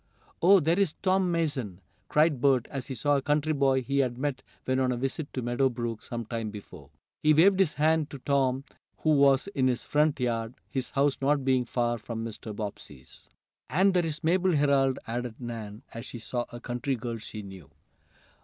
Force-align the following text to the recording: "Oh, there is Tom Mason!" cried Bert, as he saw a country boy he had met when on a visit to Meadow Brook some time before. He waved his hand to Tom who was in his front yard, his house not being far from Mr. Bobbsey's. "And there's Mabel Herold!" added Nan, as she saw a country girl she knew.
"Oh, 0.41 0.59
there 0.59 0.79
is 0.79 0.95
Tom 1.03 1.31
Mason!" 1.31 1.79
cried 2.09 2.41
Bert, 2.41 2.67
as 2.71 2.87
he 2.87 2.95
saw 2.95 3.17
a 3.17 3.21
country 3.21 3.53
boy 3.53 3.83
he 3.83 3.99
had 3.99 4.17
met 4.17 4.41
when 4.65 4.79
on 4.79 4.91
a 4.91 4.97
visit 4.97 5.31
to 5.33 5.43
Meadow 5.43 5.69
Brook 5.69 6.01
some 6.01 6.25
time 6.25 6.49
before. 6.49 6.89
He 7.21 7.35
waved 7.35 7.59
his 7.59 7.75
hand 7.75 8.09
to 8.09 8.17
Tom 8.17 8.63
who 9.01 9.11
was 9.11 9.45
in 9.49 9.67
his 9.67 9.83
front 9.83 10.19
yard, 10.19 10.55
his 10.71 10.89
house 10.89 11.19
not 11.21 11.45
being 11.45 11.65
far 11.65 11.99
from 11.99 12.25
Mr. 12.25 12.51
Bobbsey's. 12.55 13.29
"And 13.69 13.93
there's 13.93 14.23
Mabel 14.23 14.53
Herold!" 14.55 14.97
added 15.05 15.35
Nan, 15.39 15.83
as 15.93 16.07
she 16.07 16.17
saw 16.17 16.45
a 16.51 16.59
country 16.59 16.95
girl 16.95 17.19
she 17.19 17.43
knew. 17.43 17.69